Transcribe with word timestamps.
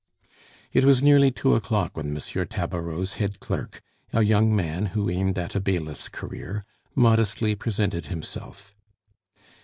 It 0.73 0.83
was 0.83 1.03
nearly 1.03 1.29
two 1.29 1.53
o'clock 1.53 1.95
when 1.95 2.07
M. 2.07 2.15
Tabareau's 2.47 3.13
head 3.21 3.39
clerk, 3.39 3.83
a 4.11 4.23
young 4.23 4.55
man 4.55 4.87
who 4.97 5.11
aimed 5.11 5.37
at 5.37 5.53
a 5.53 5.59
bailiff's 5.59 6.09
career, 6.09 6.65
modestly 6.95 7.53
presented 7.53 8.07
himself. 8.07 8.73